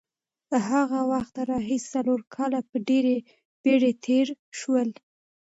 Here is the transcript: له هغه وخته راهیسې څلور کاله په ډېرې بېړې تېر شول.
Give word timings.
له 0.51 0.59
هغه 0.71 0.99
وخته 1.13 1.39
راهیسې 1.51 1.87
څلور 1.95 2.19
کاله 2.35 2.59
په 2.69 2.77
ډېرې 2.89 3.15
بېړې 3.63 3.91
تېر 4.05 4.27
شول. 4.59 4.89